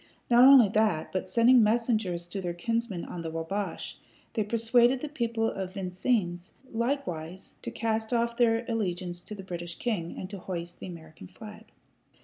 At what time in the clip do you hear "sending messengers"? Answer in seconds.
1.29-2.25